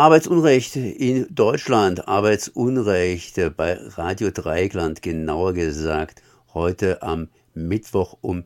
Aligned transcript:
Arbeitsunrecht 0.00 0.76
in 0.76 1.26
Deutschland, 1.28 2.08
Arbeitsunrecht 2.08 3.38
bei 3.54 3.74
Radio 3.74 4.30
Dreieckland, 4.30 5.02
genauer 5.02 5.52
gesagt, 5.52 6.22
heute 6.54 7.02
am 7.02 7.28
Mittwoch 7.52 8.16
um 8.22 8.44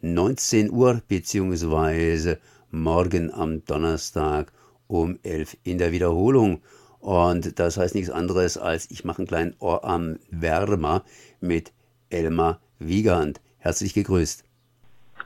19 0.00 0.68
Uhr, 0.68 1.00
beziehungsweise 1.06 2.40
morgen 2.72 3.32
am 3.32 3.64
Donnerstag 3.64 4.50
um 4.88 5.16
11 5.22 5.56
in 5.62 5.78
der 5.78 5.92
Wiederholung. 5.92 6.60
Und 6.98 7.60
das 7.60 7.76
heißt 7.76 7.94
nichts 7.94 8.10
anderes 8.10 8.58
als, 8.58 8.90
ich 8.90 9.04
mache 9.04 9.18
einen 9.18 9.28
kleinen 9.28 9.54
Ohr 9.60 9.84
am 9.84 10.18
Wärmer 10.32 11.04
mit 11.40 11.72
Elmar 12.10 12.58
Wiegand. 12.80 13.40
Herzlich 13.58 13.94
gegrüßt. 13.94 14.44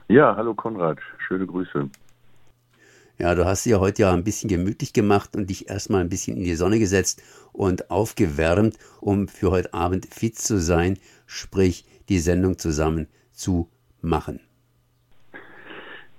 Ja, 0.09 0.35
hallo 0.35 0.53
Konrad, 0.53 0.99
schöne 1.27 1.47
Grüße. 1.47 1.89
Ja, 3.21 3.35
du 3.35 3.45
hast 3.45 3.67
dir 3.67 3.79
heute 3.79 4.01
ja 4.01 4.13
ein 4.13 4.23
bisschen 4.23 4.49
gemütlich 4.49 4.93
gemacht 4.93 5.35
und 5.35 5.47
dich 5.47 5.69
erstmal 5.69 6.01
ein 6.01 6.09
bisschen 6.09 6.37
in 6.37 6.43
die 6.43 6.55
Sonne 6.55 6.79
gesetzt 6.79 7.21
und 7.53 7.91
aufgewärmt, 7.91 8.79
um 8.99 9.27
für 9.27 9.51
heute 9.51 9.75
Abend 9.75 10.11
fit 10.11 10.39
zu 10.39 10.59
sein, 10.59 10.97
sprich 11.27 11.85
die 12.09 12.17
Sendung 12.17 12.57
zusammen 12.57 13.05
zu 13.31 13.69
machen. 14.01 14.39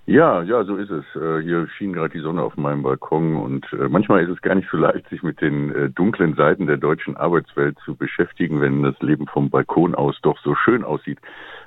Ja, 0.06 0.42
ja, 0.42 0.64
so 0.64 0.76
ist 0.76 0.90
es. 0.90 1.04
Äh, 1.14 1.42
hier 1.42 1.68
schien 1.78 1.92
gerade 1.92 2.12
die 2.12 2.22
Sonne 2.22 2.42
auf 2.42 2.56
meinem 2.56 2.82
Balkon 2.82 3.36
und 3.36 3.72
äh, 3.72 3.88
manchmal 3.88 4.24
ist 4.24 4.30
es 4.30 4.42
gar 4.42 4.56
nicht 4.56 4.68
so 4.68 4.76
leicht, 4.76 5.08
sich 5.08 5.22
mit 5.22 5.40
den 5.40 5.72
äh, 5.72 5.90
dunklen 5.90 6.34
Seiten 6.34 6.66
der 6.66 6.76
deutschen 6.76 7.16
Arbeitswelt 7.16 7.78
zu 7.84 7.94
beschäftigen, 7.94 8.60
wenn 8.60 8.82
das 8.82 9.00
Leben 9.00 9.28
vom 9.28 9.48
Balkon 9.48 9.94
aus 9.94 10.18
doch 10.22 10.38
so 10.38 10.56
schön 10.56 10.82
aussieht. 10.82 11.20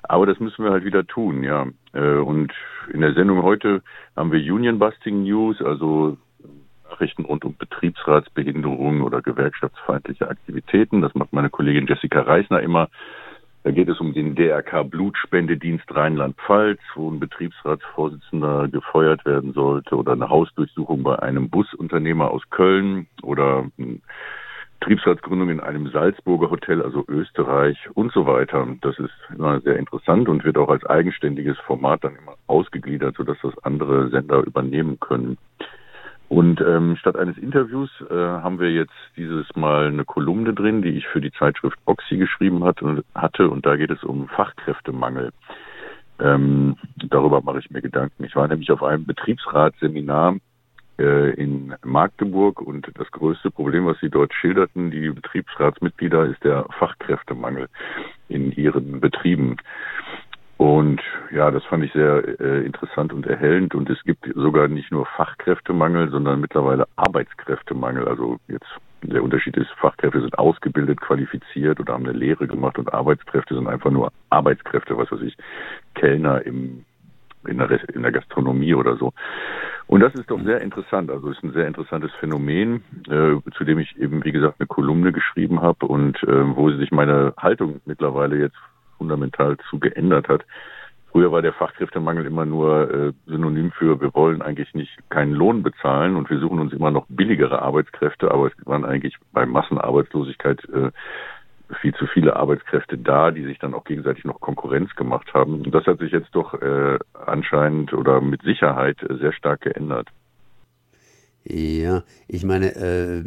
Aber 0.03 0.25
das 0.25 0.41
müssen 0.41 0.65
wir 0.65 0.71
halt 0.71 0.83
wieder 0.83 1.07
tun, 1.07 1.43
ja. 1.43 1.65
Und 1.93 2.51
in 2.93 3.01
der 3.01 3.13
Sendung 3.13 3.41
heute 3.41 3.81
haben 4.15 4.31
wir 4.31 4.53
Union 4.53 4.77
Busting 4.77 5.23
News, 5.23 5.61
also 5.61 6.17
Nachrichten 6.89 7.25
rund 7.25 7.45
um 7.45 7.55
Betriebsratsbehinderungen 7.55 9.01
oder 9.01 9.21
gewerkschaftsfeindliche 9.21 10.29
Aktivitäten. 10.29 11.01
Das 11.01 11.15
macht 11.15 11.33
meine 11.33 11.49
Kollegin 11.49 11.87
Jessica 11.87 12.21
Reisner 12.21 12.61
immer. 12.61 12.89
Da 13.65 13.71
geht 13.71 13.89
es 13.89 13.99
um 13.99 14.13
den 14.13 14.35
DRK 14.35 14.83
Blutspendedienst 14.83 15.85
Rheinland-Pfalz, 15.89 16.79
wo 16.93 17.09
ein 17.09 17.19
Betriebsratsvorsitzender 17.19 18.67
gefeuert 18.67 19.25
werden 19.25 19.53
sollte 19.53 19.95
oder 19.95 20.11
eine 20.11 20.29
Hausdurchsuchung 20.29 21.01
bei 21.01 21.17
einem 21.17 21.49
Busunternehmer 21.49 22.29
aus 22.29 22.43
Köln 22.51 23.07
oder 23.23 23.65
Betriebsratsgründung 24.79 25.49
in 25.49 25.61
einem 25.61 25.89
Salzburger 25.89 26.51
Hotel, 26.51 26.83
also 26.83 27.05
Österreich 27.07 27.75
und 27.95 28.11
so 28.11 28.27
weiter. 28.27 28.67
Das 28.81 28.99
ist 28.99 29.09
immer 29.35 29.59
sehr 29.61 29.77
interessant 29.77 30.29
und 30.29 30.45
wird 30.45 30.59
auch 30.59 30.69
als 30.69 30.85
eigenständiges 30.85 31.57
Format 31.65 32.03
dann 32.03 32.17
immer 32.17 32.35
ausgegliedert, 32.45 33.15
sodass 33.17 33.37
das 33.41 33.57
andere 33.63 34.09
Sender 34.09 34.45
übernehmen 34.45 34.99
können. 34.99 35.39
Und 36.27 36.59
ähm, 36.61 36.95
statt 36.97 37.15
eines 37.15 37.37
Interviews 37.37 37.89
äh, 38.09 38.13
haben 38.13 38.59
wir 38.59 38.71
jetzt 38.71 38.93
dieses 39.15 39.45
Mal 39.55 39.87
eine 39.87 40.05
Kolumne 40.05 40.53
drin, 40.53 40.81
die 40.81 40.89
ich 40.89 41.07
für 41.07 41.21
die 41.21 41.31
Zeitschrift 41.31 41.77
Oxy 41.85 42.17
geschrieben 42.17 42.63
hatte, 42.63 43.03
hatte 43.13 43.49
und 43.49 43.65
da 43.65 43.75
geht 43.75 43.91
es 43.91 44.03
um 44.03 44.27
Fachkräftemangel. 44.29 45.31
Ähm, 46.19 46.77
darüber 46.95 47.41
mache 47.41 47.59
ich 47.59 47.69
mir 47.69 47.81
Gedanken. 47.81 48.23
Ich 48.23 48.35
war 48.35 48.47
nämlich 48.47 48.71
auf 48.71 48.81
einem 48.81 49.05
Betriebsratsseminar 49.05 50.37
äh, 50.97 51.31
in 51.33 51.75
Magdeburg 51.83 52.61
und 52.61 52.89
das 52.95 53.11
größte 53.11 53.51
Problem, 53.51 53.85
was 53.85 53.99
Sie 53.99 54.09
dort 54.09 54.33
schilderten, 54.33 54.91
die 54.91 55.09
Betriebsratsmitglieder, 55.09 56.25
ist 56.25 56.43
der 56.43 56.65
Fachkräftemangel 56.79 57.67
in 58.29 58.51
ihren 58.53 58.99
Betrieben. 59.01 59.57
Und 60.57 61.01
ja, 61.31 61.51
das 61.51 61.65
fand 61.65 61.83
ich 61.83 61.91
sehr 61.91 62.39
äh, 62.39 62.65
interessant 62.65 63.11
und 63.11 63.25
erhellend. 63.27 63.75
Und 63.75 63.89
es 63.89 64.01
gibt 64.03 64.25
sogar 64.35 64.67
nicht 64.69 64.91
nur 64.91 65.05
Fachkräftemangel, 65.05 66.09
sondern 66.09 66.39
mittlerweile 66.39 66.87
Arbeitskräftemangel. 66.95 68.07
Also 68.07 68.37
jetzt 68.47 68.67
der 69.01 69.21
Unterschied 69.21 69.57
ist, 69.57 69.69
Fachkräfte 69.81 70.21
sind 70.21 70.37
ausgebildet, 70.39 71.01
qualifiziert 71.01 71.79
oder 71.79 71.93
haben 71.93 72.05
eine 72.07 72.17
Lehre 72.17 72.47
gemacht 72.47 72.79
und 72.79 72.93
Arbeitskräfte 72.93 73.53
sind 73.53 73.67
einfach 73.67 73.91
nur 73.91 74.11
Arbeitskräfte, 74.29 74.97
was 74.97 75.11
weiß 75.11 75.21
ich, 75.21 75.35
Kellner 75.93 76.45
im, 76.45 76.85
in, 77.45 77.57
der, 77.57 77.89
in 77.93 78.01
der 78.01 78.11
Gastronomie 78.13 78.73
oder 78.73 78.95
so. 78.95 79.11
Und 79.87 79.99
das 79.99 80.15
ist 80.15 80.31
doch 80.31 80.41
sehr 80.41 80.61
interessant. 80.61 81.11
Also 81.11 81.29
es 81.29 81.37
ist 81.37 81.43
ein 81.43 81.53
sehr 81.53 81.67
interessantes 81.67 82.11
Phänomen, 82.19 82.83
äh, 83.07 83.35
zu 83.57 83.63
dem 83.65 83.79
ich 83.79 83.95
eben, 83.99 84.23
wie 84.23 84.31
gesagt, 84.31 84.55
eine 84.59 84.67
Kolumne 84.67 85.11
geschrieben 85.11 85.61
habe 85.61 85.85
und 85.85 86.23
äh, 86.23 86.55
wo 86.55 86.71
sich 86.71 86.91
meine 86.91 87.33
Haltung 87.37 87.81
mittlerweile 87.85 88.37
jetzt 88.37 88.57
fundamental 88.97 89.57
zu 89.69 89.79
geändert 89.79 90.27
hat. 90.27 90.45
Früher 91.11 91.31
war 91.31 91.41
der 91.41 91.53
Fachkräftemangel 91.53 92.25
immer 92.25 92.45
nur 92.45 92.91
äh, 92.93 93.13
synonym 93.25 93.71
für, 93.71 94.01
wir 94.01 94.13
wollen 94.13 94.41
eigentlich 94.41 94.73
nicht 94.73 94.91
keinen 95.09 95.31
Lohn 95.31 95.63
bezahlen 95.63 96.17
und 96.17 96.29
wir 96.29 96.39
suchen 96.39 96.59
uns 96.59 96.73
immer 96.73 96.91
noch 96.91 97.05
billigere 97.07 97.61
Arbeitskräfte, 97.61 98.31
aber 98.31 98.47
es 98.47 98.53
waren 98.65 98.83
eigentlich 98.83 99.15
bei 99.31 99.45
Massenarbeitslosigkeit 99.45 100.61
äh, 100.73 100.91
viel 101.81 101.93
zu 101.95 102.05
viele 102.07 102.35
Arbeitskräfte 102.35 102.97
da, 102.97 103.31
die 103.31 103.43
sich 103.45 103.59
dann 103.59 103.73
auch 103.73 103.85
gegenseitig 103.85 104.25
noch 104.25 104.41
Konkurrenz 104.41 104.93
gemacht 104.95 105.33
haben. 105.33 105.61
Und 105.61 105.73
das 105.73 105.85
hat 105.85 105.99
sich 105.99 106.11
jetzt 106.11 106.33
doch 106.33 106.53
äh, 106.61 106.99
anscheinend 107.25 107.93
oder 107.93 108.21
mit 108.21 108.41
Sicherheit 108.43 108.97
sehr 109.09 109.31
stark 109.31 109.61
geändert. 109.61 110.09
Ja, 111.47 112.03
ich 112.27 112.43
meine, 112.43 112.75
äh, 112.75 113.23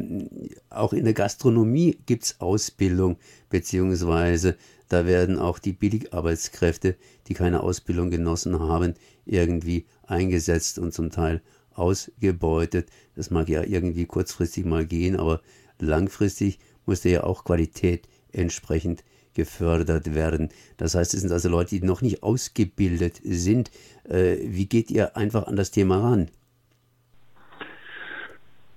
auch 0.70 0.92
in 0.92 1.04
der 1.04 1.14
Gastronomie 1.14 1.98
gibt 2.04 2.24
es 2.24 2.40
Ausbildung, 2.40 3.16
beziehungsweise 3.48 4.56
da 4.88 5.06
werden 5.06 5.38
auch 5.38 5.60
die 5.60 5.72
Billigarbeitskräfte, 5.72 6.96
die 7.28 7.34
keine 7.34 7.62
Ausbildung 7.62 8.10
genossen 8.10 8.58
haben, 8.58 8.94
irgendwie 9.24 9.86
eingesetzt 10.04 10.80
und 10.80 10.92
zum 10.92 11.10
Teil 11.10 11.42
ausgebeutet. 11.74 12.88
Das 13.14 13.30
mag 13.30 13.48
ja 13.48 13.62
irgendwie 13.62 14.06
kurzfristig 14.06 14.64
mal 14.64 14.84
gehen, 14.84 15.14
aber 15.14 15.40
langfristig 15.78 16.58
muss 16.86 17.04
ja 17.04 17.22
auch 17.22 17.44
Qualität 17.44 18.08
entsprechend 18.32 19.04
gefördert 19.32 20.14
werden. 20.14 20.48
Das 20.76 20.96
heißt, 20.96 21.14
es 21.14 21.20
sind 21.20 21.30
also 21.30 21.48
Leute, 21.48 21.78
die 21.78 21.86
noch 21.86 22.02
nicht 22.02 22.24
ausgebildet 22.24 23.20
sind. 23.22 23.70
Äh, 24.08 24.38
wie 24.42 24.66
geht 24.66 24.90
ihr 24.90 25.16
einfach 25.16 25.46
an 25.46 25.54
das 25.54 25.70
Thema 25.70 26.00
ran? 26.00 26.30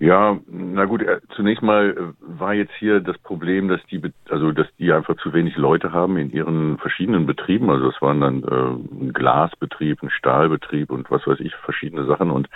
Ja, 0.01 0.39
na 0.47 0.85
gut, 0.85 1.03
äh, 1.03 1.19
zunächst 1.35 1.61
mal 1.61 1.91
äh, 1.91 2.13
war 2.39 2.55
jetzt 2.55 2.73
hier 2.79 3.01
das 3.01 3.19
Problem, 3.19 3.67
dass 3.67 3.85
die, 3.91 4.01
also 4.29 4.51
dass 4.51 4.65
die 4.79 4.91
einfach 4.91 5.15
zu 5.17 5.31
wenig 5.31 5.57
Leute 5.57 5.91
haben 5.91 6.17
in 6.17 6.31
ihren 6.31 6.79
verschiedenen 6.79 7.27
Betrieben. 7.27 7.69
Also 7.69 7.87
es 7.89 8.01
waren 8.01 8.19
dann 8.19 8.43
äh, 8.43 9.03
ein 9.03 9.13
Glasbetrieb, 9.13 10.01
ein 10.01 10.09
Stahlbetrieb 10.09 10.89
und 10.89 11.11
was 11.11 11.27
weiß 11.27 11.39
ich, 11.41 11.53
verschiedene 11.53 12.05
Sachen 12.05 12.31
und 12.31 12.49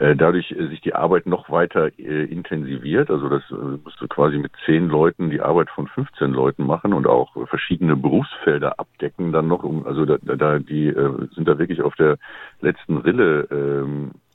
äh, 0.00 0.14
dadurch 0.14 0.52
äh, 0.52 0.66
sich 0.66 0.82
die 0.82 0.94
Arbeit 0.94 1.24
noch 1.24 1.48
weiter 1.48 1.98
äh, 1.98 2.24
intensiviert. 2.24 3.08
Also 3.08 3.30
das 3.30 3.42
äh, 3.50 3.78
musste 3.82 4.06
quasi 4.06 4.36
mit 4.36 4.52
zehn 4.66 4.88
Leuten 4.88 5.30
die 5.30 5.40
Arbeit 5.40 5.70
von 5.70 5.86
15 5.86 6.30
Leuten 6.30 6.66
machen 6.66 6.92
und 6.92 7.06
auch 7.06 7.48
verschiedene 7.48 7.96
Berufsfelder 7.96 8.78
abdecken 8.78 9.32
dann 9.32 9.48
noch. 9.48 9.64
Um, 9.64 9.86
also 9.86 10.04
da, 10.04 10.18
da 10.20 10.58
die 10.58 10.88
äh, 10.88 11.26
sind 11.34 11.48
da 11.48 11.58
wirklich 11.58 11.80
auf 11.80 11.94
der 11.96 12.18
letzten 12.60 12.98
Rille 12.98 13.48
ähm, 13.50 14.10
äh, 14.10 14.25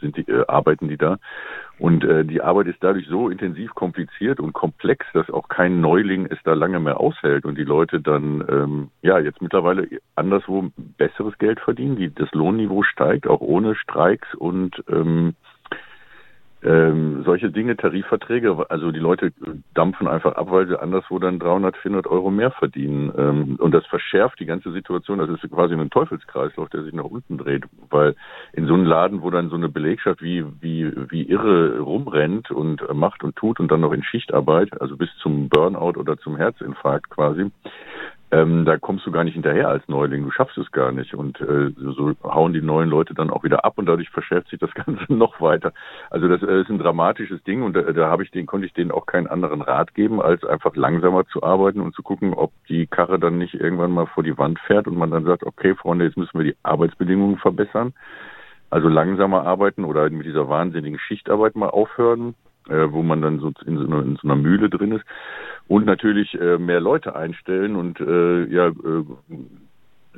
sind 0.00 0.16
die, 0.16 0.30
äh, 0.30 0.44
arbeiten 0.46 0.88
die 0.88 0.96
da. 0.96 1.18
Und 1.78 2.04
äh, 2.04 2.24
die 2.24 2.40
Arbeit 2.40 2.68
ist 2.68 2.78
dadurch 2.80 3.06
so 3.08 3.28
intensiv 3.28 3.74
kompliziert 3.74 4.40
und 4.40 4.52
komplex, 4.52 5.06
dass 5.12 5.30
auch 5.30 5.48
kein 5.48 5.80
Neuling 5.80 6.26
es 6.26 6.38
da 6.44 6.54
lange 6.54 6.78
mehr 6.80 7.00
aushält 7.00 7.44
und 7.44 7.58
die 7.58 7.64
Leute 7.64 8.00
dann 8.00 8.44
ähm, 8.48 8.90
ja 9.02 9.18
jetzt 9.18 9.42
mittlerweile 9.42 9.88
anderswo 10.14 10.70
besseres 10.76 11.36
Geld 11.38 11.60
verdienen, 11.60 11.96
die 11.96 12.14
das 12.14 12.30
Lohnniveau 12.32 12.82
steigt, 12.84 13.26
auch 13.26 13.40
ohne 13.40 13.74
Streiks 13.74 14.34
und 14.34 14.82
ähm, 14.88 15.34
ähm, 16.64 17.22
solche 17.24 17.50
Dinge, 17.50 17.76
Tarifverträge, 17.76 18.70
also 18.70 18.90
die 18.90 18.98
Leute 18.98 19.32
dampfen 19.74 20.08
einfach 20.08 20.36
ab, 20.36 20.46
weil 20.50 20.66
sie 20.66 20.80
anderswo 20.80 21.18
dann 21.18 21.38
300, 21.38 21.76
400 21.76 22.06
Euro 22.06 22.30
mehr 22.30 22.50
verdienen. 22.52 23.12
Ähm, 23.16 23.56
und 23.58 23.72
das 23.72 23.84
verschärft 23.86 24.40
die 24.40 24.46
ganze 24.46 24.72
Situation. 24.72 25.18
Das 25.18 25.28
ist 25.28 25.50
quasi 25.50 25.74
ein 25.74 25.90
Teufelskreislauf, 25.90 26.70
der 26.70 26.82
sich 26.82 26.94
nach 26.94 27.04
unten 27.04 27.36
dreht, 27.36 27.64
weil 27.90 28.16
in 28.52 28.66
so 28.66 28.74
einem 28.74 28.86
Laden, 28.86 29.22
wo 29.22 29.30
dann 29.30 29.50
so 29.50 29.56
eine 29.56 29.68
Belegschaft 29.68 30.22
wie, 30.22 30.44
wie, 30.60 30.90
wie 31.10 31.22
irre 31.22 31.80
rumrennt 31.80 32.50
und 32.50 32.82
macht 32.94 33.24
und 33.24 33.36
tut 33.36 33.60
und 33.60 33.70
dann 33.70 33.80
noch 33.80 33.92
in 33.92 34.02
Schichtarbeit, 34.02 34.80
also 34.80 34.96
bis 34.96 35.10
zum 35.20 35.48
Burnout 35.48 35.98
oder 35.98 36.16
zum 36.16 36.36
Herzinfarkt 36.36 37.10
quasi, 37.10 37.50
ähm, 38.34 38.64
da 38.64 38.78
kommst 38.78 39.06
du 39.06 39.12
gar 39.12 39.22
nicht 39.22 39.34
hinterher 39.34 39.68
als 39.68 39.86
Neuling, 39.86 40.24
du 40.24 40.30
schaffst 40.32 40.58
es 40.58 40.72
gar 40.72 40.90
nicht. 40.90 41.14
Und 41.14 41.40
äh, 41.40 41.70
so 41.76 42.14
hauen 42.24 42.52
die 42.52 42.60
neuen 42.60 42.90
Leute 42.90 43.14
dann 43.14 43.30
auch 43.30 43.44
wieder 43.44 43.64
ab 43.64 43.74
und 43.76 43.86
dadurch 43.86 44.10
verschärft 44.10 44.48
sich 44.48 44.58
das 44.58 44.74
Ganze 44.74 45.12
noch 45.12 45.40
weiter. 45.40 45.72
Also 46.10 46.26
das 46.26 46.42
äh, 46.42 46.62
ist 46.62 46.68
ein 46.68 46.78
dramatisches 46.78 47.44
Ding 47.44 47.62
und 47.62 47.76
da, 47.76 47.82
da 47.82 48.08
habe 48.08 48.24
ich 48.24 48.32
den, 48.32 48.46
konnte 48.46 48.66
ich 48.66 48.72
denen 48.72 48.90
auch 48.90 49.06
keinen 49.06 49.28
anderen 49.28 49.62
Rat 49.62 49.94
geben, 49.94 50.20
als 50.20 50.44
einfach 50.44 50.74
langsamer 50.74 51.24
zu 51.26 51.44
arbeiten 51.44 51.80
und 51.80 51.94
zu 51.94 52.02
gucken, 52.02 52.34
ob 52.34 52.50
die 52.68 52.88
Karre 52.88 53.20
dann 53.20 53.38
nicht 53.38 53.54
irgendwann 53.54 53.92
mal 53.92 54.06
vor 54.06 54.24
die 54.24 54.36
Wand 54.36 54.58
fährt 54.66 54.88
und 54.88 54.96
man 54.96 55.12
dann 55.12 55.24
sagt, 55.24 55.44
okay, 55.44 55.76
Freunde, 55.76 56.04
jetzt 56.04 56.16
müssen 56.16 56.36
wir 56.36 56.44
die 56.44 56.56
Arbeitsbedingungen 56.64 57.36
verbessern. 57.36 57.94
Also 58.68 58.88
langsamer 58.88 59.46
arbeiten 59.46 59.84
oder 59.84 60.10
mit 60.10 60.26
dieser 60.26 60.48
wahnsinnigen 60.48 60.98
Schichtarbeit 60.98 61.54
mal 61.54 61.70
aufhören, 61.70 62.34
äh, 62.68 62.90
wo 62.90 63.02
man 63.02 63.22
dann 63.22 63.38
so 63.40 63.52
in 63.66 63.78
so, 63.78 63.84
einer, 64.24 64.36
Mühle 64.36 64.70
drin 64.70 64.92
ist 64.92 65.04
und 65.68 65.86
natürlich 65.86 66.34
äh, 66.40 66.58
mehr 66.58 66.80
Leute 66.80 67.14
einstellen 67.14 67.76
und 67.76 68.00
äh, 68.00 68.44
ja 68.46 68.68
äh, 68.68 69.04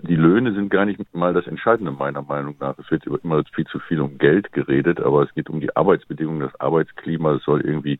die 0.02 0.16
Löhne 0.16 0.52
sind 0.52 0.69
gar 0.69 0.84
nicht 0.84 1.00
mal 1.14 1.32
das 1.32 1.46
Entscheidende 1.46 1.90
meiner 1.90 2.22
Meinung 2.22 2.54
nach. 2.60 2.78
Es 2.78 2.90
wird 2.90 3.06
immer 3.06 3.43
viel 3.54 3.66
zu 3.66 3.78
viel 3.78 4.00
um 4.00 4.19
Geld 4.19 4.52
geredet, 4.52 5.00
aber 5.00 5.22
es 5.22 5.32
geht 5.34 5.48
um 5.48 5.60
die 5.60 5.75
Arbeitsbedingungen, 5.75 6.40
das 6.40 6.60
Arbeitsklima. 6.60 7.34
Es 7.34 7.44
soll 7.44 7.62
irgendwie 7.62 7.98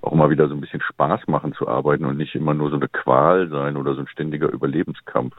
auch 0.00 0.14
mal 0.14 0.30
wieder 0.30 0.48
so 0.48 0.54
ein 0.54 0.60
bisschen 0.60 0.82
Spaß 0.82 1.26
machen 1.26 1.52
zu 1.54 1.66
arbeiten 1.66 2.04
und 2.04 2.16
nicht 2.16 2.34
immer 2.34 2.54
nur 2.54 2.70
so 2.70 2.76
eine 2.76 2.88
Qual 2.88 3.48
sein 3.48 3.76
oder 3.76 3.94
so 3.94 4.00
ein 4.00 4.08
ständiger 4.08 4.52
Überlebenskampf. 4.52 5.34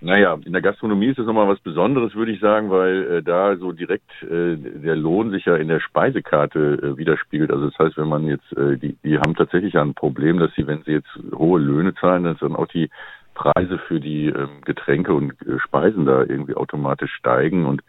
Naja, 0.00 0.38
in 0.44 0.52
der 0.52 0.62
Gastronomie 0.62 1.06
ist 1.06 1.18
es 1.18 1.26
nochmal 1.26 1.48
was 1.48 1.58
Besonderes, 1.58 2.14
würde 2.14 2.30
ich 2.30 2.40
sagen, 2.40 2.70
weil 2.70 3.18
äh, 3.18 3.22
da 3.22 3.56
so 3.56 3.72
direkt 3.72 4.10
äh, 4.22 4.56
der 4.56 4.94
Lohn 4.94 5.32
sich 5.32 5.44
ja 5.44 5.56
in 5.56 5.66
der 5.66 5.80
Speisekarte 5.80 6.78
äh, 6.80 6.96
widerspiegelt. 6.96 7.50
Also 7.50 7.68
das 7.68 7.78
heißt, 7.78 7.96
wenn 7.96 8.08
man 8.08 8.26
jetzt, 8.28 8.56
äh, 8.56 8.76
die, 8.76 8.96
die 9.02 9.18
haben 9.18 9.34
tatsächlich 9.34 9.76
ein 9.76 9.94
Problem, 9.94 10.38
dass 10.38 10.54
sie, 10.54 10.68
wenn 10.68 10.82
sie 10.84 10.92
jetzt 10.92 11.10
hohe 11.34 11.58
Löhne 11.58 11.94
zahlen, 11.94 12.22
dass 12.24 12.38
dann 12.38 12.54
auch 12.54 12.68
die 12.68 12.90
Preise 13.34 13.78
für 13.88 13.98
die 13.98 14.26
ähm, 14.26 14.60
Getränke 14.64 15.14
und 15.14 15.32
äh, 15.42 15.58
Speisen 15.58 16.06
da 16.06 16.20
irgendwie 16.20 16.54
automatisch 16.54 17.12
steigen 17.14 17.66
und 17.66 17.82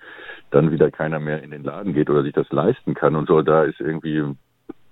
dann 0.50 0.72
wieder 0.72 0.90
keiner 0.90 1.20
mehr 1.20 1.44
in 1.44 1.52
den 1.52 1.64
Laden 1.64 1.94
geht 1.94 2.10
oder 2.10 2.24
sich 2.24 2.34
das 2.34 2.50
leisten 2.52 2.96
kann 2.96 3.16
und 3.16 3.28
so. 3.28 3.42
Da 3.44 3.64
ist 3.64 3.80
irgendwie 3.80 4.24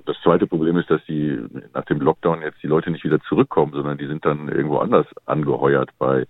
das 0.05 0.17
zweite 0.23 0.47
Problem 0.47 0.77
ist, 0.77 0.89
dass 0.89 1.03
die 1.05 1.37
nach 1.73 1.85
dem 1.85 1.99
Lockdown 1.99 2.41
jetzt 2.41 2.61
die 2.63 2.67
Leute 2.67 2.91
nicht 2.91 3.03
wieder 3.03 3.19
zurückkommen, 3.21 3.73
sondern 3.73 3.97
die 3.97 4.07
sind 4.07 4.25
dann 4.25 4.49
irgendwo 4.49 4.77
anders 4.77 5.05
angeheuert 5.25 5.89
bei 5.97 6.25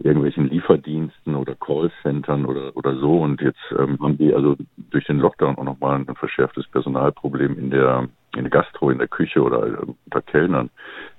irgendwelchen 0.00 0.48
Lieferdiensten 0.48 1.34
oder 1.34 1.54
Callcentern 1.54 2.44
oder, 2.46 2.76
oder 2.76 2.96
so. 2.98 3.20
Und 3.20 3.40
jetzt 3.40 3.60
ähm, 3.78 3.98
haben 4.00 4.18
die 4.18 4.34
also 4.34 4.56
durch 4.90 5.04
den 5.06 5.18
Lockdown 5.18 5.56
auch 5.56 5.64
nochmal 5.64 5.96
ein 5.96 6.14
verschärftes 6.16 6.66
Personalproblem 6.68 7.58
in 7.58 7.70
der, 7.70 8.08
in 8.36 8.42
der 8.42 8.50
Gastro, 8.50 8.90
in 8.90 8.98
der 8.98 9.08
Küche 9.08 9.42
oder 9.42 9.66
äh, 9.66 9.86
unter 10.04 10.22
Kellnern. 10.22 10.70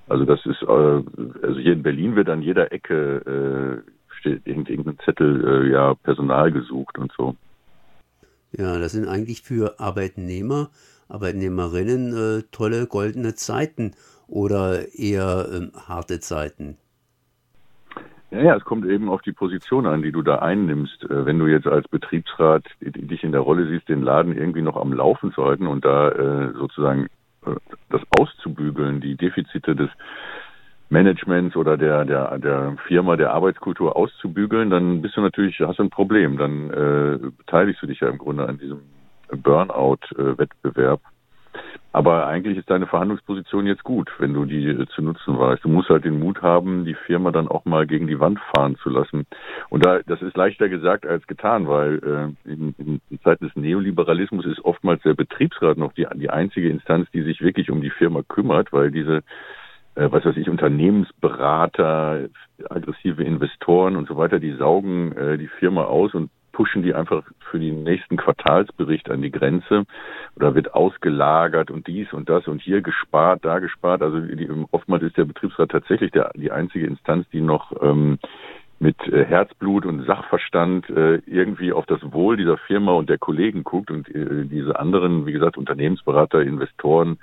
Also 0.07 0.25
das 0.25 0.45
ist, 0.45 0.62
äh, 0.62 0.66
also 0.66 1.60
hier 1.60 1.74
in 1.74 1.83
Berlin 1.83 2.16
wird 2.16 2.30
an 2.30 2.42
jeder 2.42 2.72
Ecke 2.72 3.83
äh, 3.86 3.92
steht 4.19 4.48
irgendein 4.48 4.98
Zettel, 5.06 5.66
äh, 5.66 5.71
ja, 5.71 5.94
Personal 5.95 6.51
gesucht 6.51 6.98
und 6.98 7.12
so. 7.16 7.36
Ja, 8.51 8.80
das 8.80 8.94
sind 8.94 9.07
eigentlich 9.07 9.42
für 9.42 9.80
Arbeitnehmer, 9.80 10.69
Arbeitnehmerinnen 11.10 12.39
äh, 12.39 12.44
tolle 12.51 12.88
goldene 12.88 13.36
Zeiten 13.36 13.92
oder 14.28 14.94
eher 14.95 15.48
ähm, 15.54 15.71
harte 15.88 16.19
Zeiten. 16.19 16.78
Ja, 18.36 18.42
ja, 18.42 18.56
es 18.58 18.66
kommt 18.66 18.86
eben 18.86 19.08
auf 19.08 19.22
die 19.22 19.32
Position 19.32 19.86
an, 19.86 20.02
die 20.02 20.12
du 20.12 20.22
da 20.22 20.40
einnimmst. 20.40 21.06
Äh, 21.06 21.26
wenn 21.26 21.40
du 21.40 21.48
jetzt 21.48 21.68
als 21.68 21.88
Betriebsrat 21.88 22.66
dich 22.82 23.24
in 23.24 23.32
der 23.32 23.40
Rolle 23.40 23.66
siehst, 23.68 23.88
den 23.88 24.02
Laden 24.02 24.38
irgendwie 24.38 24.62
noch 24.62 24.76
am 24.76 24.92
Laufen 24.92 25.32
zu 25.32 25.46
halten 25.46 25.68
und 25.68 25.86
da 25.86 26.10
äh, 26.10 26.52
sozusagen 26.52 27.06
äh, 27.46 27.56
das 27.90 28.02
auszubügeln, 28.20 29.00
die 29.00 29.16
Defizite 29.16 29.74
des 29.74 29.90
Managements 30.90 31.56
oder 31.56 31.78
der, 31.78 32.04
der, 32.04 32.38
der 32.38 32.76
Firma, 32.86 33.16
der 33.16 33.32
Arbeitskultur 33.32 33.96
auszubügeln, 33.96 34.70
dann 34.70 35.02
bist 35.02 35.16
du 35.16 35.22
natürlich, 35.22 35.58
hast 35.62 35.80
du 35.80 35.84
ein 35.84 35.90
Problem. 35.90 36.38
Dann 36.38 36.70
äh, 36.72 37.18
beteiligst 37.38 37.81
du 37.81 37.88
dich 37.88 38.02
ja 38.02 38.10
im 38.10 38.18
Grunde 38.18 38.50
an 38.50 38.58
diesem 38.58 38.81
Burnout-Wettbewerb. 39.31 41.00
Aber 41.95 42.27
eigentlich 42.27 42.57
ist 42.57 42.69
deine 42.69 42.88
Verhandlungsposition 42.88 43.68
jetzt 43.68 43.86
gut, 43.86 44.12
wenn 44.19 44.33
du 44.33 44.44
die 44.44 44.68
äh, 44.68 44.86
zu 44.88 45.01
nutzen 45.01 45.39
weißt. 45.39 45.63
Du 45.63 45.69
musst 45.69 45.88
halt 45.88 46.03
den 46.03 46.19
Mut 46.19 46.42
haben, 46.42 46.83
die 46.83 46.94
Firma 46.94 47.31
dann 47.31 47.47
auch 47.47 47.63
mal 47.63 47.88
gegen 47.88 48.06
die 48.06 48.19
Wand 48.19 48.38
fahren 48.53 48.75
zu 48.83 48.89
lassen. 48.89 49.25
Und 49.69 49.86
da, 49.86 50.00
das 50.06 50.21
ist 50.21 50.36
leichter 50.36 50.68
gesagt 50.68 51.07
als 51.07 51.25
getan, 51.25 51.69
weil 51.69 52.36
äh, 52.45 52.51
in, 52.51 52.75
in, 52.80 53.01
in 53.09 53.21
Zeiten 53.21 53.45
des 53.45 53.56
Neoliberalismus 53.56 54.45
ist 54.45 54.59
oftmals 54.65 55.03
der 55.03 55.13
Betriebsrat 55.13 55.77
noch 55.77 55.94
die, 55.94 56.06
die 56.15 56.30
einzige 56.30 56.68
Instanz, 56.68 57.09
die 57.13 57.21
sich 57.21 57.39
wirklich 57.39 57.71
um 57.71 57.80
die 57.80 57.92
Firma 57.92 58.24
kümmert, 58.27 58.74
weil 58.74 58.92
diese 58.92 59.24
äh, 59.95 60.12
was 60.12 60.25
weiß 60.25 60.36
ich, 60.36 60.50
Unternehmensberater, 60.50 62.27
aggressive 62.69 63.24
Investoren 63.24 63.95
und 63.95 64.09
so 64.09 64.18
weiter, 64.18 64.39
die 64.39 64.51
saugen 64.51 65.13
äh, 65.13 65.38
die 65.38 65.47
Firma 65.47 65.86
aus 65.86 66.13
und 66.13 66.30
pushen 66.56 66.84
die 66.84 66.94
einfach 66.94 67.24
für 67.52 67.60
den 67.60 67.84
nächsten 67.84 68.16
Quartalsbericht 68.16 69.12
an 69.12 69.22
die 69.22 69.30
Grenze 69.30 69.84
oder 70.38 70.56
wird 70.56 70.74
ausgelagert 70.74 71.69
und 71.69 71.86
dies 71.86 72.13
und 72.13 72.30
das 72.30 72.48
und 72.48 72.62
hier 72.62 72.81
gespart, 72.81 73.44
da 73.44 73.60
gespart. 73.60 74.02
Also 74.02 74.22
die, 74.22 74.50
oftmals 74.72 75.04
ist 75.04 75.18
der 75.18 75.25
Betriebsrat 75.25 75.69
tatsächlich 75.69 76.12
der, 76.12 76.31
die 76.34 76.52
einzige 76.52 76.88
Instanz, 76.88 77.28
die 77.34 77.42
noch 77.42 77.74
ähm, 77.81 78.19
mit 78.80 78.96
äh, 79.10 79.25
Herzblut 79.25 79.86
und 79.86 80.06
Sachverstand 80.06 80.90
äh, 80.90 81.16
irgendwie 81.25 81.74
auf 81.74 81.86
das 81.88 82.00
Wohl 82.13 82.38
dieser 82.38 82.57
Firma 82.57 82.94
und 82.94 83.10
der 83.10 83.18
Kollegen 83.18 83.66
guckt 83.66 83.92
und 83.92 84.07
äh, 84.16 84.46
diese 84.46 84.80
anderen, 84.80 85.25
wie 85.25 85.34
gesagt, 85.34 85.57
Unternehmensberater, 85.57 86.42
Investoren, 86.42 87.19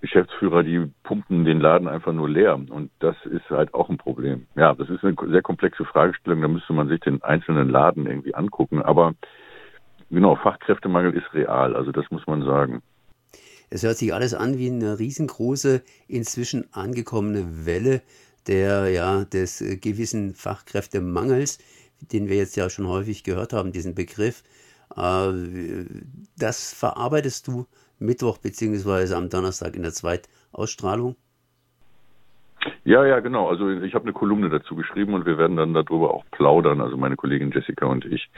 Geschäftsführer, 0.00 0.62
die 0.62 0.90
pumpen 1.02 1.44
den 1.44 1.60
Laden 1.60 1.88
einfach 1.88 2.12
nur 2.12 2.28
leer. 2.28 2.54
Und 2.54 2.90
das 3.00 3.16
ist 3.24 3.48
halt 3.50 3.74
auch 3.74 3.88
ein 3.88 3.98
Problem. 3.98 4.46
Ja, 4.54 4.74
das 4.74 4.88
ist 4.88 5.02
eine 5.04 5.16
sehr 5.28 5.42
komplexe 5.42 5.84
Fragestellung. 5.84 6.40
Da 6.40 6.48
müsste 6.48 6.72
man 6.72 6.88
sich 6.88 7.00
den 7.00 7.22
einzelnen 7.22 7.68
Laden 7.68 8.06
irgendwie 8.06 8.34
angucken. 8.34 8.80
Aber 8.82 9.14
genau, 10.10 10.36
Fachkräftemangel 10.36 11.14
ist 11.14 11.34
real. 11.34 11.74
Also 11.74 11.90
das 11.90 12.10
muss 12.10 12.26
man 12.26 12.44
sagen. 12.44 12.82
Es 13.70 13.82
hört 13.82 13.96
sich 13.96 14.14
alles 14.14 14.34
an 14.34 14.56
wie 14.56 14.70
eine 14.70 14.98
riesengroße, 14.98 15.82
inzwischen 16.06 16.72
angekommene 16.72 17.66
Welle 17.66 18.00
der, 18.46 18.88
ja, 18.88 19.24
des 19.24 19.62
gewissen 19.80 20.34
Fachkräftemangels, 20.34 21.58
den 22.12 22.28
wir 22.28 22.36
jetzt 22.36 22.56
ja 22.56 22.70
schon 22.70 22.88
häufig 22.88 23.24
gehört 23.24 23.52
haben, 23.52 23.72
diesen 23.72 23.94
Begriff. 23.94 24.42
Äh, 24.96 25.32
das 26.38 26.72
verarbeitest 26.72 27.48
du 27.48 27.66
Mittwoch 27.98 28.38
beziehungsweise 28.38 29.16
am 29.16 29.28
Donnerstag 29.28 29.76
in 29.76 29.82
der 29.82 29.92
Zweitausstrahlung? 29.92 31.16
Ja, 32.84 33.04
ja, 33.04 33.20
genau. 33.20 33.48
Also 33.48 33.68
ich 33.70 33.94
habe 33.94 34.04
eine 34.04 34.12
Kolumne 34.12 34.48
dazu 34.48 34.74
geschrieben 34.74 35.14
und 35.14 35.26
wir 35.26 35.38
werden 35.38 35.56
dann 35.56 35.74
darüber 35.74 36.14
auch 36.14 36.24
plaudern, 36.30 36.80
also 36.80 36.96
meine 36.96 37.16
Kollegin 37.16 37.50
Jessica 37.50 37.86
und 37.86 38.04
ich. 38.04 38.30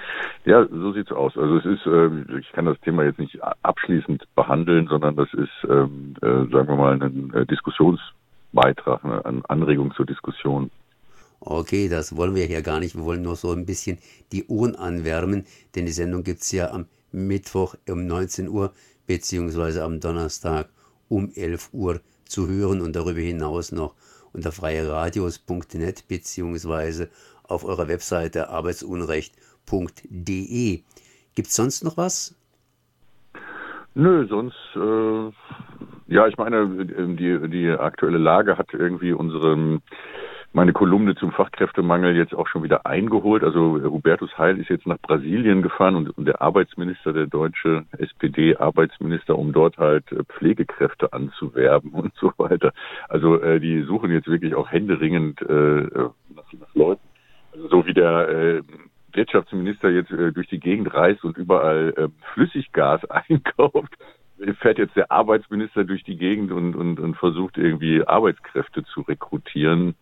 Ja, 0.45 0.67
so 0.67 0.93
sieht's 0.93 1.13
aus. 1.13 1.37
Also 1.37 1.59
es 1.59 1.65
ist, 1.65 1.87
äh, 1.87 2.39
ich 2.39 2.51
kann 2.53 2.67
das 2.67 2.79
Thema 2.81 3.05
jetzt 3.05 3.19
nicht 3.19 3.39
abschließend 3.63 4.25
behandeln, 4.35 4.89
sondern 4.89 5.17
das 5.17 5.33
ist, 5.35 5.51
ähm, 5.69 6.15
äh, 6.21 6.51
sagen 6.51 6.69
wir 6.69 6.77
mal, 6.77 7.01
ein 7.01 7.33
äh, 7.33 7.47
Diskussionsbeitrag, 7.47 9.05
eine 9.05 9.43
Anregung 9.49 9.95
zur 9.95 10.07
Diskussion. 10.07 10.71
Okay, 11.41 11.89
das 11.89 12.17
wollen 12.17 12.35
wir 12.35 12.45
hier 12.45 12.63
gar 12.63 12.81
nicht. 12.81 12.97
Wir 12.97 13.05
wollen 13.05 13.23
nur 13.23 13.37
so 13.37 13.53
ein 13.53 13.65
bisschen 13.65 13.99
die 14.33 14.47
Ohren 14.49 14.77
anwärmen, 14.77 15.47
denn 15.75 15.87
die 15.87 15.93
Sendung 15.93 16.23
gibt's 16.23 16.53
ja 16.53 16.71
am 16.71 16.87
Mittwoch 17.13 17.77
um 17.89 18.07
19 18.07 18.49
Uhr 18.49 18.73
beziehungsweise 19.11 19.83
am 19.83 19.99
Donnerstag 19.99 20.69
um 21.09 21.33
11 21.35 21.71
Uhr 21.73 22.01
zu 22.27 22.47
hören 22.47 22.81
und 22.81 22.95
darüber 22.95 23.19
hinaus 23.19 23.73
noch 23.73 23.97
unter 24.33 24.53
freieradios.net 24.53 26.07
beziehungsweise 26.07 27.09
auf 27.43 27.65
eurer 27.65 27.89
Webseite 27.89 28.51
arbeitsunrecht.de. 28.51 30.83
Gibt 31.35 31.49
es 31.49 31.57
sonst 31.57 31.83
noch 31.83 31.97
was? 31.97 32.37
Nö, 33.97 34.29
sonst, 34.29 34.55
äh, 34.77 35.33
ja, 36.07 36.29
ich 36.29 36.37
meine, 36.37 36.87
die, 37.17 37.51
die 37.51 37.69
aktuelle 37.69 38.19
Lage 38.19 38.59
hat 38.59 38.73
irgendwie 38.73 39.13
unseren 39.13 39.83
meine 40.53 40.73
Kolumne 40.73 41.15
zum 41.15 41.31
Fachkräftemangel 41.33 42.17
jetzt 42.17 42.35
auch 42.35 42.49
schon 42.49 42.63
wieder 42.63 42.85
eingeholt. 42.85 43.45
Also 43.45 43.81
Hubertus 43.83 44.37
Heil 44.37 44.59
ist 44.59 44.69
jetzt 44.69 44.87
nach 44.87 44.99
Brasilien 44.99 45.63
gefahren 45.63 45.95
und, 45.95 46.11
und 46.19 46.25
der 46.25 46.43
Arbeitsminister, 46.43 47.13
der 47.13 47.27
deutsche 47.27 47.85
SPD-Arbeitsminister, 47.99 49.39
um 49.39 49.53
dort 49.53 49.79
halt 49.79 50.11
äh, 50.11 50.25
Pflegekräfte 50.25 51.13
anzuwerben 51.13 51.93
und 51.93 52.13
so 52.17 52.33
weiter. 52.37 52.73
Also 53.09 53.41
äh, 53.41 53.61
die 53.61 53.83
suchen 53.83 54.11
jetzt 54.11 54.27
wirklich 54.27 54.55
auch 54.55 54.71
händeringend 54.71 55.41
äh, 55.43 55.83
nach, 56.35 56.53
nach 56.53 56.75
Leuten. 56.75 57.03
Also 57.53 57.69
so 57.69 57.87
wie 57.87 57.95
der 57.95 58.29
äh, 58.29 58.63
Wirtschaftsminister 59.13 59.91
jetzt 59.91 60.11
äh, 60.11 60.33
durch 60.33 60.49
die 60.49 60.61
Gegend 60.61 60.93
reist 60.93 61.25
und 61.25 61.37
überall 61.37 61.95
äh, 61.97 62.09
Flüssiggas 62.33 63.05
einkauft, 63.11 63.95
fährt 64.61 64.79
jetzt 64.79 64.97
der 64.97 65.13
Arbeitsminister 65.13 65.85
durch 65.85 66.03
die 66.03 66.17
Gegend 66.17 66.51
und, 66.51 66.75
und, 66.75 66.99
und 66.99 67.17
versucht 67.17 67.59
irgendwie 67.59 68.03
Arbeitskräfte 68.03 68.85
zu 68.85 69.03
rekrutieren. 69.03 69.95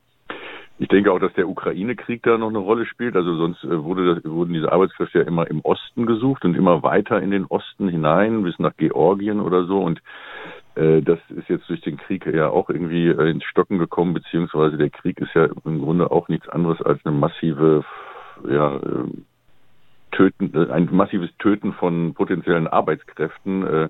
Ich 0.80 0.88
denke 0.88 1.12
auch, 1.12 1.18
dass 1.18 1.32
der 1.32 1.48
Ukraine-Krieg 1.48 2.22
da 2.22 2.38
noch 2.38 2.48
eine 2.48 2.58
Rolle 2.58 2.86
spielt. 2.86 3.16
Also 3.16 3.36
sonst 3.36 3.64
äh, 3.64 3.82
wurde 3.82 4.14
das, 4.14 4.24
wurden 4.24 4.54
diese 4.54 4.70
Arbeitskräfte 4.70 5.18
ja 5.18 5.24
immer 5.24 5.48
im 5.50 5.60
Osten 5.60 6.06
gesucht 6.06 6.44
und 6.44 6.54
immer 6.54 6.82
weiter 6.82 7.20
in 7.20 7.32
den 7.32 7.46
Osten 7.46 7.88
hinein, 7.88 8.44
bis 8.44 8.58
nach 8.58 8.76
Georgien 8.76 9.40
oder 9.40 9.64
so. 9.64 9.80
Und 9.80 10.00
äh, 10.76 11.02
das 11.02 11.18
ist 11.30 11.48
jetzt 11.48 11.68
durch 11.68 11.80
den 11.80 11.96
Krieg 11.96 12.26
ja 12.26 12.48
auch 12.48 12.70
irgendwie 12.70 13.08
äh, 13.08 13.30
ins 13.30 13.44
Stocken 13.44 13.78
gekommen, 13.78 14.14
beziehungsweise 14.14 14.76
der 14.76 14.90
Krieg 14.90 15.20
ist 15.20 15.34
ja 15.34 15.48
im 15.64 15.80
Grunde 15.80 16.12
auch 16.12 16.28
nichts 16.28 16.48
anderes 16.48 16.80
als 16.80 17.04
eine 17.04 17.16
massive, 17.16 17.84
ja, 18.48 18.76
äh, 18.76 19.04
Töten, 20.12 20.70
ein 20.70 20.88
massives 20.92 21.30
Töten 21.38 21.72
von 21.72 22.14
potenziellen 22.14 22.68
Arbeitskräften. 22.68 23.66
Äh, 23.66 23.88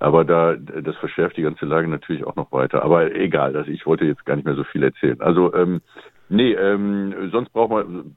aber 0.00 0.24
da, 0.24 0.54
das 0.56 0.96
verschärft 0.96 1.36
die 1.36 1.42
ganze 1.42 1.66
Lage 1.66 1.88
natürlich 1.88 2.24
auch 2.24 2.36
noch 2.36 2.52
weiter. 2.52 2.82
Aber 2.82 3.14
egal, 3.14 3.56
also 3.56 3.70
ich 3.70 3.84
wollte 3.86 4.04
jetzt 4.04 4.24
gar 4.24 4.36
nicht 4.36 4.44
mehr 4.44 4.54
so 4.54 4.64
viel 4.64 4.82
erzählen. 4.82 5.20
Also, 5.20 5.52
ähm, 5.54 5.80
nee, 6.28 6.52
ähm, 6.52 7.30
sonst 7.32 7.52
braucht 7.52 7.70
man, 7.70 8.14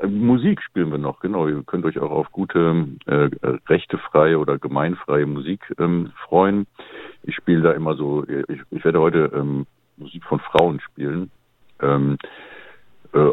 äh, 0.00 0.06
Musik 0.06 0.62
spielen 0.62 0.90
wir 0.90 0.98
noch, 0.98 1.20
genau. 1.20 1.48
Ihr 1.48 1.62
könnt 1.64 1.84
euch 1.84 1.98
auch 1.98 2.10
auf 2.10 2.32
gute, 2.32 2.86
äh, 3.06 3.28
rechtefreie 3.68 4.38
oder 4.38 4.58
gemeinfreie 4.58 5.26
Musik 5.26 5.60
ähm, 5.78 6.12
freuen. 6.28 6.66
Ich 7.24 7.34
spiele 7.36 7.62
da 7.62 7.72
immer 7.72 7.94
so, 7.94 8.24
ich, 8.26 8.60
ich 8.70 8.84
werde 8.84 9.00
heute 9.00 9.30
ähm, 9.34 9.66
Musik 9.98 10.24
von 10.24 10.40
Frauen 10.40 10.80
spielen. 10.80 11.30
Ähm, 11.80 12.16
äh, 13.12 13.30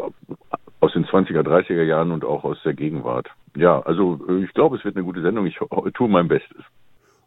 aus 0.82 0.94
den 0.94 1.06
20er, 1.06 1.42
30er 1.42 1.84
Jahren 1.84 2.12
und 2.12 2.24
auch 2.24 2.44
aus 2.44 2.62
der 2.64 2.74
Gegenwart. 2.74 3.30
Ja, 3.56 3.82
also 3.82 4.20
äh, 4.28 4.44
ich 4.44 4.54
glaube, 4.54 4.78
es 4.78 4.86
wird 4.86 4.96
eine 4.96 5.06
gute 5.06 5.22
Sendung. 5.22 5.46
Ich 5.46 5.60
tue 5.94 6.10
mein 6.10 6.28
Bestes. 6.28 6.64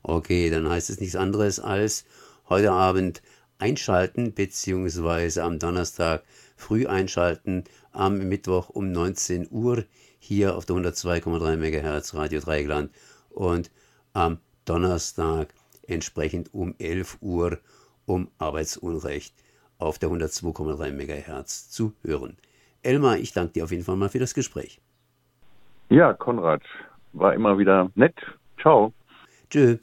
Okay, 0.02 0.50
dann 0.50 0.68
heißt 0.68 0.90
es 0.90 1.00
nichts 1.00 1.16
anderes 1.16 1.60
als 1.60 2.04
heute 2.48 2.72
Abend 2.72 3.22
einschalten, 3.58 4.34
beziehungsweise 4.34 5.44
am 5.44 5.58
Donnerstag 5.58 6.24
früh 6.56 6.86
einschalten, 6.86 7.64
am 7.92 8.18
Mittwoch 8.18 8.68
um 8.70 8.90
19 8.90 9.48
Uhr 9.50 9.84
hier 10.18 10.56
auf 10.56 10.66
der 10.66 10.76
102,3 10.76 11.56
MHz 11.56 12.14
Radio 12.14 12.40
Dreigland 12.40 12.90
und 13.30 13.70
am 14.12 14.38
Donnerstag 14.64 15.54
entsprechend 15.86 16.52
um 16.54 16.74
11 16.78 17.18
Uhr 17.20 17.58
um 18.06 18.28
Arbeitsunrecht 18.38 19.34
auf 19.78 19.98
der 19.98 20.10
102,3 20.10 20.92
MHz 20.92 21.70
zu 21.70 21.92
hören. 22.02 22.36
Elmar, 22.82 23.18
ich 23.18 23.32
danke 23.32 23.54
dir 23.54 23.64
auf 23.64 23.70
jeden 23.70 23.84
Fall 23.84 23.96
mal 23.96 24.08
für 24.08 24.18
das 24.18 24.34
Gespräch. 24.34 24.80
Ja, 25.88 26.12
Konrad, 26.14 26.62
war 27.12 27.34
immer 27.34 27.58
wieder 27.58 27.90
nett. 27.94 28.14
Ciao. 28.60 28.92
Tschüss. 29.50 29.78